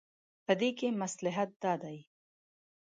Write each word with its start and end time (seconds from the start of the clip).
په 0.45 0.53
دې 0.59 0.69
کې 0.79 0.87
مصلحت 1.01 1.49
دا 1.63 1.73
دی. 1.83 1.97